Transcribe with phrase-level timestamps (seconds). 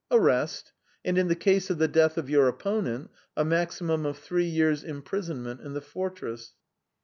[0.09, 0.71] "Arrest,
[1.05, 4.83] and in the case of the death of your opponent a maximum of three years'
[4.83, 6.53] imprisonment in the fortress."